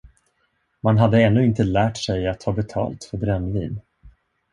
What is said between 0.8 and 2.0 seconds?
Man hade ännu inte lärt